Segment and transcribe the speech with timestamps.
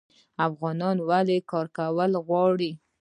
[0.47, 2.71] افغانان ولې کار کول غواړي؟